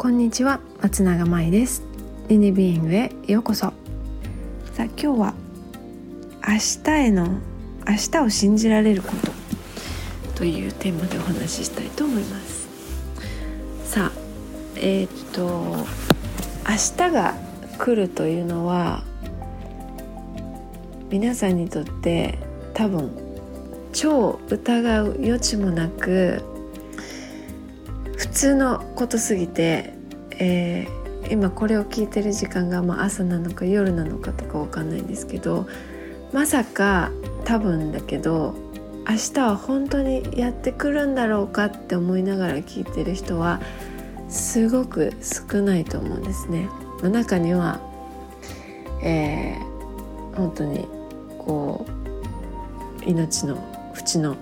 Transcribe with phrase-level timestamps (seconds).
[0.00, 1.82] こんにちは松永舞です。
[2.28, 3.66] リニビングへようこそ。
[3.66, 3.74] さ
[4.78, 5.34] あ今日は
[6.48, 7.26] 明日への
[7.86, 10.36] 明日を信じられること。
[10.36, 12.66] というテーマでお話ししたいと思います。
[13.84, 14.12] さあ
[14.76, 15.86] えー、っと
[16.66, 17.34] 明日が
[17.76, 19.02] 来るというのは
[21.10, 22.38] 皆さんにとって
[22.72, 23.10] 多分
[23.92, 26.42] 超疑う余地もなく
[28.20, 29.94] 普通のことすぎて、
[30.32, 35.66] えー、今これを聞いてる時間がまあ朝なのか夜なのかとかわかんないんですけど
[36.30, 37.10] まさか
[37.46, 38.54] 多分だけど
[39.08, 43.58] 明日は本当にやってくるんだろうかって思いながら聞いてる人は
[44.28, 46.68] すごく少ないと思うんですね。
[47.02, 47.80] 中には、
[49.02, 50.86] えー、本当に
[51.38, 51.86] こ
[53.00, 53.56] う命の
[53.94, 54.36] 淵の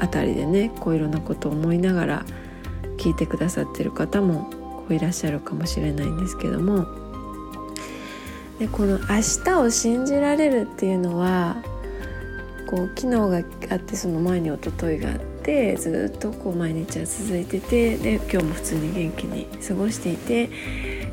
[0.00, 2.24] あたりでねこういろんなことを思いながら
[2.98, 6.86] 聞いてくださってる方もこういらっしゃるかもしれないんですけども。
[8.58, 11.62] でこの「明日を信じられる」っていうのは
[12.68, 20.50] こう昨日があってその前に一昨日があってずっとこう毎日は続いててで今日も普通に元気に過ごしていて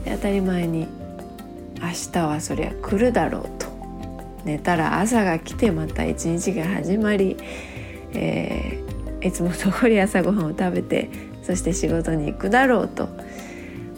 [0.05, 0.87] 当たり前に
[1.79, 3.65] 明日はそりゃ来るだろうと。
[4.43, 7.35] 寝たら朝が来てまた一日が始まり、
[8.13, 11.09] えー、いつも通り朝ごはんを食べて
[11.45, 13.13] そして仕事に行くだろうと、ま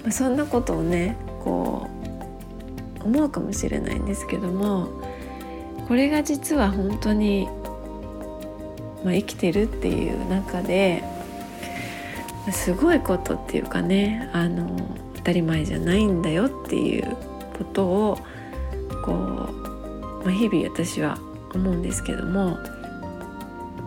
[0.07, 1.89] あ、そんなことをねこ
[3.01, 4.89] う思うかもしれないんですけども
[5.87, 7.47] これが実は本当に、
[9.03, 11.03] まあ、生きてるっていう中で
[12.51, 14.67] すごいことっていうかねあの
[15.15, 17.15] 当たり前じゃないんだよっていう
[17.57, 18.17] ことを
[19.05, 21.17] こう、まあ、日々私は
[21.53, 22.57] 思うんですけども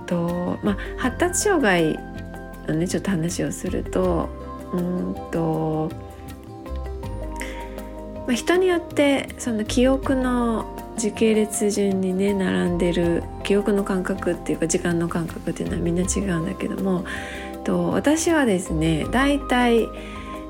[0.06, 1.98] と、まあ、発達障害
[2.70, 4.28] のねちょっと話をすると
[4.72, 5.90] うんと、
[8.26, 17.04] まあ、人によってその記憶の時系列順にね並んでる記憶の感覚っていうか時間の感覚っていうのはみんな違うんだけども
[17.64, 19.88] と私はですねだいたい、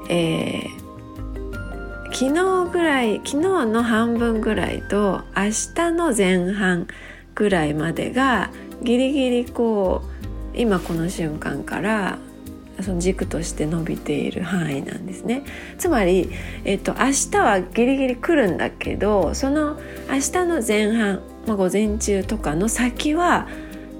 [0.08, 3.36] えー、昨日ぐらい昨日
[3.66, 5.44] の半分ぐらいと明
[5.74, 6.88] 日の前半
[7.34, 8.50] ぐらいまでが
[8.82, 10.09] ギリギリこう
[10.54, 12.18] 今この瞬間から
[12.82, 15.44] その軸として伸びている範囲なんですね
[15.78, 16.30] つまり、
[16.64, 19.78] えっと、明日はギリギリ来るんだけどその
[20.08, 23.48] 明日の前半、まあ、午前中とかの先は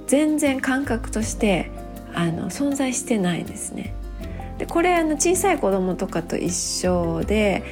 [0.07, 1.71] 全然感覚として
[2.15, 3.95] あの存在してないですね。
[4.59, 7.63] でこれあの小さい子供とかと一緒で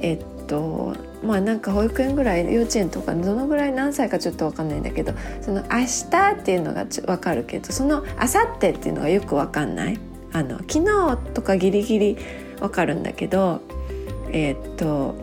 [0.00, 0.94] えっと
[1.26, 9.98] まあなんか保育園ぐらい幼稚園とかどのぐらい何歳かちょっと分かんないんだけどその明日っていうのが分かるけどその明後日っていうのがよく分かんない？
[10.32, 12.18] あの昨日とかギリギリ
[12.60, 13.60] 分かるんだけど
[14.30, 15.14] えー、っと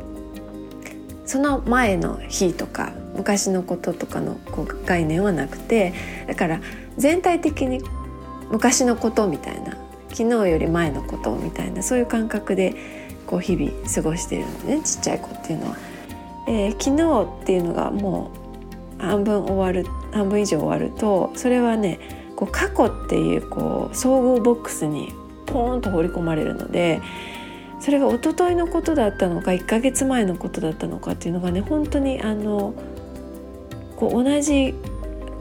[1.26, 5.94] その前の日とか昔のこととかのこう概念はなくて
[6.28, 6.62] だから
[6.98, 7.82] 全体的に
[8.52, 9.78] 昔のことみたいな
[10.10, 12.76] 昨日より前のことみたいなそういう感覚で
[13.26, 15.78] こう日々過ごしてるのねちっちゃい子っていうのは。
[16.48, 18.32] えー、昨日っていうのがも
[19.00, 22.00] う半分終わる半分以上終わるとそれはね
[22.36, 25.12] こう過去っていうこう総合ボックスに
[25.46, 27.02] ポーンと放り込まれるので
[27.80, 32.74] それが一昨日のことだったのか1ヶ月前のことだったのかっていうのがね本当にあの
[33.98, 34.74] こう同じ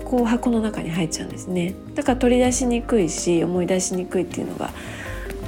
[0.05, 1.75] こう箱の中に入っちゃうんですね。
[1.95, 4.71] だから取り出しにくいし思い出しにくいっていうのが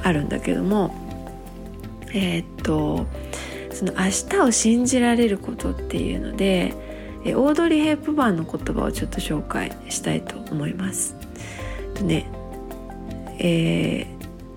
[0.01, 0.95] あるんだけども
[2.13, 3.05] えー、っと
[3.75, 6.73] その明日を信じられることっていうので
[7.25, 11.15] オードリー・ヘップバーンの言葉をちょっと紹介したいと思います。
[11.95, 12.29] とね、
[13.39, 14.07] え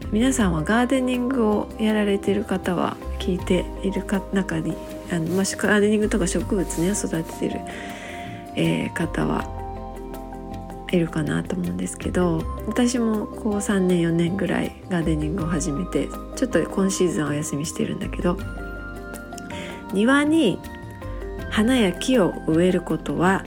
[0.02, 4.76] ー、皆さんはガーデニングをやられてる方は聞いているか中に
[5.10, 7.60] あの、まあ、ガーデニングとか植物ね育ててる、
[8.54, 9.58] えー、方は
[10.90, 18.38] いるかなと思うんですけど私もこう3年4年ぐらいガーデニングを始めてちょっと今シーズンはお休みしてるんだけど
[19.92, 20.58] 庭に
[21.50, 23.44] 花や木を植えることは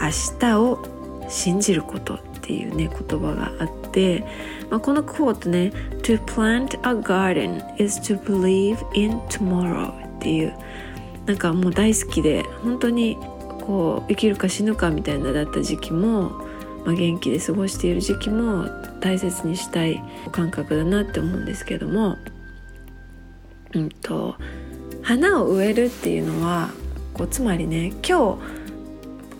[0.00, 4.24] 明日を信じることっていうね言葉があって、
[4.70, 5.72] まあ、このクォートね
[6.02, 10.54] 「To plant a garden is to believe in tomorrow」っていう
[11.26, 13.16] なんかもう大好きで本当に
[13.60, 16.30] こう生きるか死ぬかみたいなだった時期も、
[16.86, 18.66] まあ、元気で過ごしている時期も
[19.00, 20.02] 大切にしたい
[20.32, 22.16] 感覚だなって思うんですけども、
[23.74, 24.36] うんと
[25.08, 26.68] 花を植えるっていうのは
[27.14, 28.38] こうつまりね今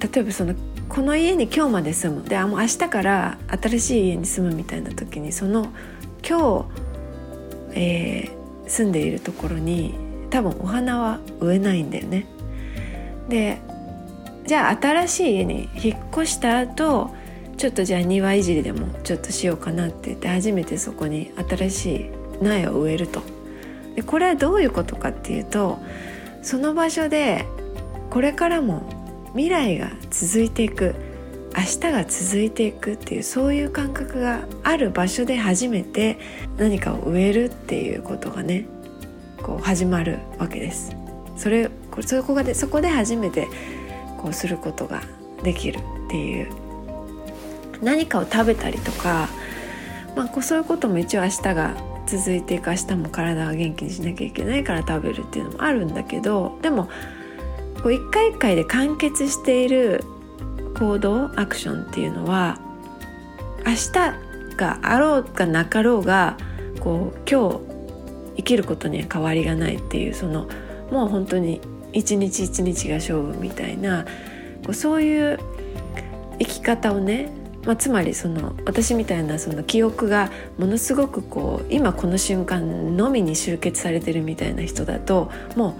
[0.01, 0.55] 日例えばその
[0.89, 5.69] この家に今日まで住むであもう明日から新しい家に住むみたいな時にその
[6.27, 6.67] 今
[7.75, 9.93] 日、えー、住んでいるところに
[10.31, 12.25] 多分お花は植えないんだよね。
[13.29, 13.61] で
[14.47, 17.11] じゃあ新しい家に引っ越した後
[17.59, 22.11] ちょっとじゃあ庭いじりでもちょっとしようかなって言って初めてそこに新しい
[22.41, 23.21] 苗を植えると
[23.99, 25.81] でこれはどういうことかっていうと
[26.41, 27.45] その場所で
[28.11, 28.89] これからも
[29.33, 30.95] 未来が続いていく
[31.57, 36.17] 明日が続いていくっていうそういう感覚がある場所で初めて
[36.59, 38.67] 何かを植えるっていうことがね
[39.43, 40.95] こう始まるわけです。
[41.37, 41.69] それ
[42.03, 43.49] そこがでそこで初めて
[44.19, 45.03] こうすることが
[45.43, 46.49] できるっていう
[47.83, 49.29] 何かを食べたりとか、
[50.15, 56.89] まあ、こうそういうことも一応明日が続いていく明日も体が元気にしなきゃいけないから食べるっていうのもあるんだけどでも
[57.83, 60.03] こう一回一回で完結している
[60.79, 62.59] 行動アクションっていうのは
[63.67, 66.39] 明日があろうがなかろうが
[66.81, 67.61] こう今日
[68.37, 70.49] 生きることには変わりがないっていうその
[70.91, 71.61] もう本当に
[71.93, 74.05] 一日一日が勝負みたいな
[74.65, 75.39] こうそういう
[76.39, 77.33] 生き方をね、
[77.69, 85.79] まあ、つまりその私みたいなその記憶がものすごくこう今この瞬間のみに集結されてるみたいな人だとも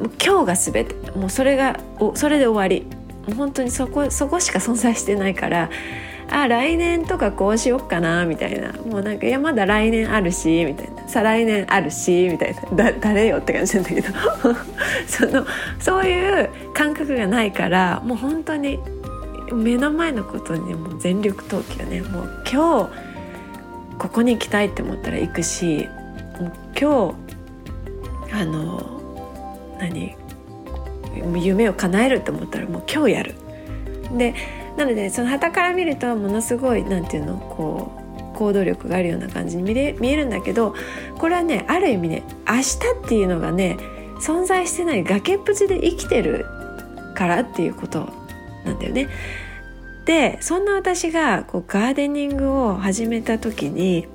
[0.00, 1.78] う今日が全てもうそれが
[2.14, 2.86] それで終わり。
[3.26, 5.68] もう本当にそこそこしか存在してないから
[6.30, 8.72] あ来年とかこうしよっかなみたいな。
[8.72, 11.06] もうなんかいやまだ来年あるしみたいな。
[11.08, 12.90] 再来年あるしみたいな。
[12.90, 14.08] だ誰よって感じなんだけど。
[15.06, 15.46] その
[15.78, 18.78] そういう感覚がないからもう本当に
[19.52, 22.90] 目の前のことにも全力投球ねもう今日
[23.98, 25.88] ここに行きたいって思ったら行くし
[26.40, 27.16] もう今
[28.30, 30.16] 日あの何
[31.34, 33.34] 夢を叶えると思ったらもう今日やる。
[34.16, 34.34] で
[34.76, 37.92] なのでその旗から見るとものすごい何て言うのこ
[38.34, 40.74] う行動力があるような感じに見れ見えるんだけど
[41.18, 42.76] これはねある意味ね明日
[43.06, 43.78] っていうのがね
[44.20, 46.46] 存在してない崖っぷちで生きてる
[47.14, 48.08] からっていうこと
[48.66, 49.08] なんだよね。
[50.04, 54.06] でそんな私がこうガーデニングを始めた時に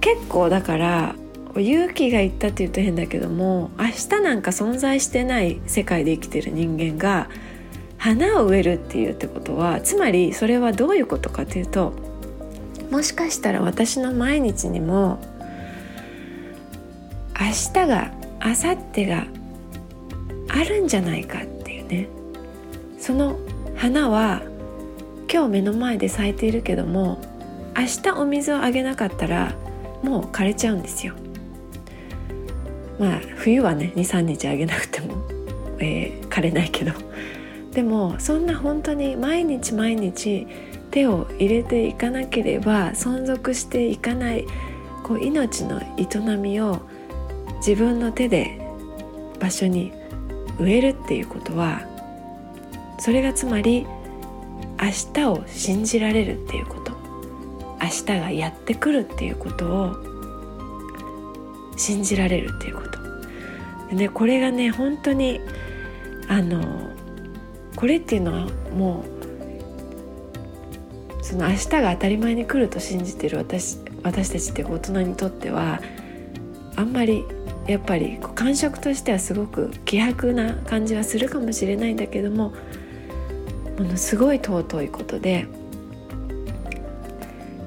[0.00, 1.14] 結構だから
[1.56, 7.28] 勇気がいったって言うと変だけども明日なんか存在してない世界で生きてる人間が
[7.98, 11.92] 花を植えるっていうってことはつまりそれはどういうことかというと
[12.90, 15.20] もしかしたら私の毎日にも
[17.38, 18.12] 明日が
[18.44, 19.26] 明後日が
[20.48, 22.08] あるんじゃないかっていうね
[23.04, 23.38] その
[23.76, 24.40] 花は
[25.30, 27.20] 今日目の前で咲いているけども
[27.76, 29.54] 明日お水をあげなかったら
[30.02, 31.12] もう枯れちゃうんですよ。
[32.98, 35.16] まあ冬はね23日あげなくても、
[35.80, 36.92] えー、枯れないけど
[37.72, 40.46] でもそんな本当に毎日毎日
[40.90, 44.46] 手を入れていかなければ存続していかない
[45.02, 46.80] こう命の営みを
[47.58, 48.66] 自分の手で
[49.38, 49.92] 場所に
[50.58, 51.92] 植えるっていうことは
[52.98, 53.86] それがつまり
[54.80, 56.94] 明日を信じられるっていうこと。
[57.84, 59.96] 明日がやってくるっていうことを
[61.76, 62.98] 信じられるっていうこと。
[63.90, 65.40] でねこれがね本当に
[66.28, 66.90] あの
[67.76, 69.04] これっていうのはも
[71.20, 75.80] うその明日が当たり前に来ると信じてる私私たちって大人にとっては
[76.76, 77.24] あんまり
[77.66, 82.54] やっぱり感触としてはすごく希薄な感じはするかもしれないんだけども
[83.78, 85.46] ものすごい尊いことで、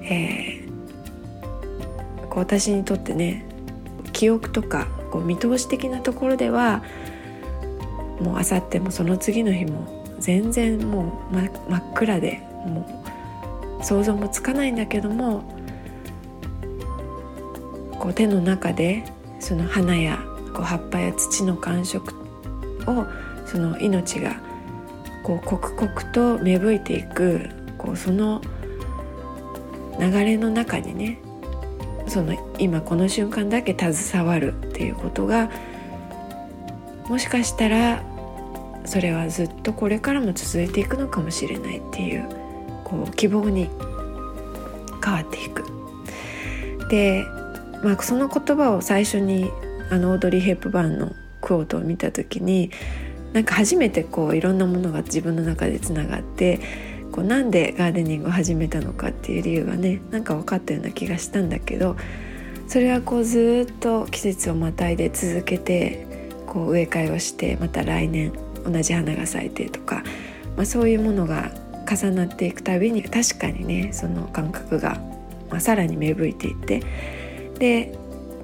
[0.03, 3.45] えー、こう私にとってね
[4.13, 6.83] 記憶とかこう見通し的なところでは
[8.19, 13.05] もうあさってもその次の日も全然もう、真っ暗でも
[13.79, 15.43] う想像もつかないんだけども
[17.99, 19.03] こう手の中で
[19.39, 20.17] その花や
[20.53, 22.13] こう葉っぱや土の感触
[22.87, 23.05] を
[23.45, 24.35] その命が
[25.27, 28.41] こう刻々と芽吹いていくこうその
[29.99, 31.19] 流れの中にね
[32.07, 35.51] その今この瞬間だけ携わるっていうことが
[37.09, 38.01] もしかしたら
[38.85, 42.29] それはずっとこれからも続いていくのかもしれないっていう
[42.85, 43.69] こう希望に
[45.03, 45.65] 変わっていく。
[46.89, 47.25] で、
[47.83, 49.51] まあ、その言葉を最初に
[49.91, 52.71] あのオードリー・ヘップバーンのクオートを見た時に
[53.33, 56.59] なんか初めてこういろんなものが自分の中でつながって
[57.11, 61.95] こうなんでガーデニングを始めたのかっていう理由がねなんか分かったような気がしたんだけど
[62.67, 66.05] それはこうずっと季節をまたいで続けて
[66.45, 68.33] こう植え替えをしてまた来年
[68.65, 70.03] 同じ花が咲いてとか、
[70.55, 71.51] まあ、そういうものが
[71.89, 74.99] 重なっていくたびに確かにねその感覚が、
[75.49, 76.83] まあ、さらに芽吹いていって
[77.59, 77.97] で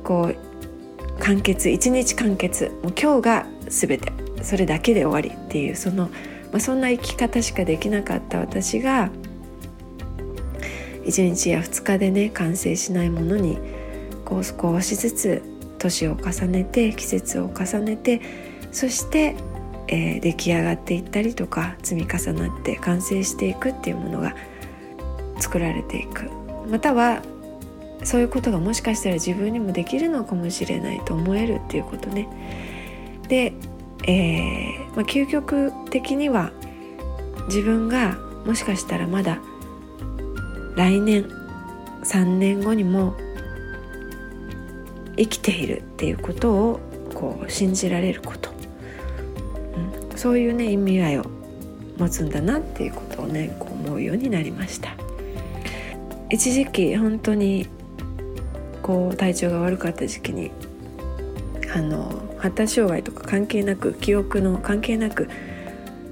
[0.04, 4.23] こう完結一日完結もう今日が全て。
[4.44, 6.10] それだけで終わりっていうその、
[6.52, 9.10] まあ、そんな生き方しかできなかった私が
[11.06, 13.58] 1日や2日でね完成しないものに
[14.26, 15.42] こう少しずつ
[15.80, 18.22] 年を重ねて季節を重ねて
[18.72, 19.36] そして、
[19.88, 24.36] えー、出来上がっていったりとか積み重なって完成していくっていうものが
[25.40, 26.30] 作られていく
[26.70, 27.22] または
[28.04, 32.28] そういうことがもしかしたら自分にもできるのかもしれないと思えるっていうことね。
[33.28, 33.54] で、
[34.06, 36.52] えーまあ、究極的には
[37.48, 39.40] 自分がもしかしたらまだ
[40.76, 41.30] 来年
[42.04, 43.16] 3年後にも
[45.16, 46.80] 生きているっていうことを
[47.14, 48.50] こう信じられること、
[50.10, 51.26] うん、そういうね意味合いを
[51.98, 54.96] 持つんだなっていうことをねこう思うようになりました。
[56.30, 57.68] 一時期本当に
[58.82, 60.52] こう体調が悪かった時期に
[61.76, 65.30] あの発達障害とか関係なく記憶の関係なく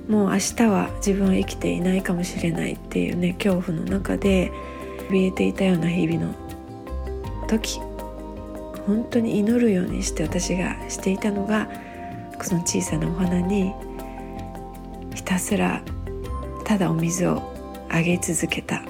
[0.07, 4.49] もう明日は自分は生きていないかもしれないっていうね恐怖の中で
[5.09, 6.33] 怯えていたような日々の
[7.49, 7.79] 時
[8.87, 11.69] 本当に祈るようにして私がしていたのが
[12.41, 13.73] その小さなお花に
[15.13, 15.83] ひたすら
[16.63, 17.41] ただお水を
[17.89, 18.81] あげ続けた。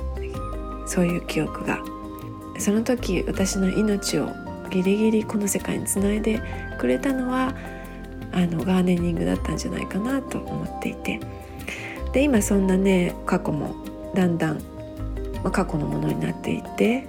[0.85, 1.79] そういう記憶が。
[2.59, 4.29] その時私の命を
[4.69, 6.39] ギリギリこの世界につないで
[6.81, 7.53] くれたのは
[8.31, 11.19] あのガーデニングだったんじゃないかなと思っていて。
[12.13, 13.73] で今そんなね過去も
[14.13, 14.55] だんだん、
[15.43, 17.07] まあ、過去のものになっていて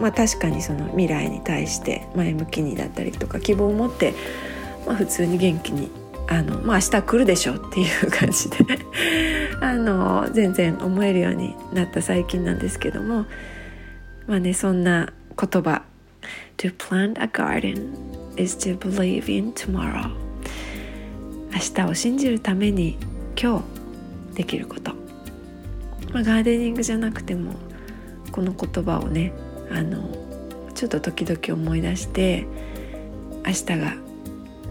[0.00, 4.14] まあ確かにその未来に対して前向きにだったりとか希望を持って、
[4.86, 5.90] まあ、普通に元気に
[6.28, 8.56] あの、まあ、明日来るでしょうっていう感じで
[9.60, 13.24] あの全然思えるようになった最近なんですけども
[14.26, 15.82] まあねそんな言葉
[16.58, 17.94] To plant a garden
[18.38, 20.10] is to believe in tomorrow.
[21.52, 22.96] 明日を信じるために
[23.40, 23.64] 今
[24.32, 24.92] 日できること、
[26.12, 27.54] まあ、ガーデニングじゃなくても
[28.30, 29.32] この言葉をね
[29.70, 30.08] あの
[30.74, 32.46] ちょっと時々思い出して
[33.44, 33.94] 明日が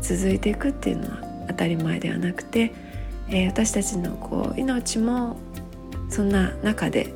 [0.01, 2.73] 続いていくっていうのは当たり前ではなくて、
[3.27, 5.37] えー、私たちのこう命も
[6.09, 7.13] そんな中で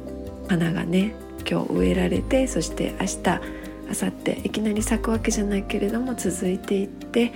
[0.49, 1.15] 花がね
[1.49, 3.60] 今日植えられてそして明日
[3.91, 7.33] 明後日いきなり咲くわけじゃないけれども続いていって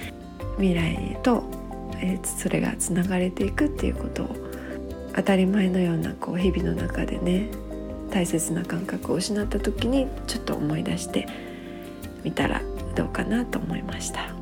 [0.57, 1.43] 未来と、
[1.97, 4.35] えー、それがつながれていくっていうことを
[5.15, 7.49] 当たり前のようなこう日々の中でね
[8.09, 11.27] 大切な感覚を失った時にちょっと思い出して
[12.23, 12.61] みたら
[12.95, 14.33] どうかなと思いました。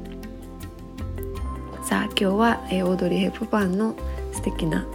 [1.84, 3.96] さあ今日は、えー、オードリー・ヘップバーンの
[4.32, 4.86] 素敵な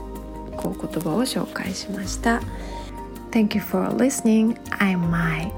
[0.56, 2.40] こう言葉を紹介しました。
[3.30, 4.58] Thank you for listening.
[4.78, 5.57] I'm Mai